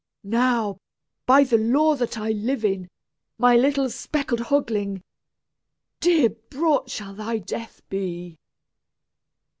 Now, 0.23 0.79
by 1.27 1.43
the 1.43 1.59
law 1.59 1.93
that 1.93 2.17
I 2.17 2.31
live 2.31 2.65
in, 2.65 2.87
My 3.37 3.55
little 3.55 3.87
speckled 3.91 4.39
hoglin, 4.39 5.03
Dear 5.99 6.29
bought 6.49 6.89
shall 6.89 7.13
thy 7.13 7.37
death 7.37 7.83
be!" 7.87 8.39